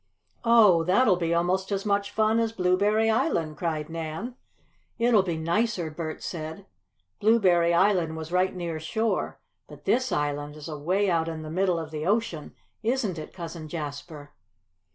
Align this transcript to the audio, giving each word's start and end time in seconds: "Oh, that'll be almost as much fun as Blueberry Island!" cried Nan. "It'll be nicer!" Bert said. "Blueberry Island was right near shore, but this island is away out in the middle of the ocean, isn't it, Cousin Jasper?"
"Oh, 0.43 0.83
that'll 0.83 1.15
be 1.17 1.31
almost 1.31 1.71
as 1.71 1.85
much 1.85 2.09
fun 2.09 2.39
as 2.39 2.51
Blueberry 2.53 3.07
Island!" 3.11 3.55
cried 3.57 3.87
Nan. 3.87 4.33
"It'll 4.97 5.21
be 5.21 5.37
nicer!" 5.37 5.91
Bert 5.91 6.23
said. 6.23 6.65
"Blueberry 7.19 7.71
Island 7.71 8.17
was 8.17 8.31
right 8.31 8.55
near 8.55 8.79
shore, 8.79 9.39
but 9.67 9.85
this 9.85 10.11
island 10.11 10.55
is 10.55 10.67
away 10.67 11.07
out 11.07 11.27
in 11.27 11.43
the 11.43 11.51
middle 11.51 11.77
of 11.77 11.91
the 11.91 12.07
ocean, 12.07 12.55
isn't 12.81 13.19
it, 13.19 13.31
Cousin 13.31 13.67
Jasper?" 13.67 14.31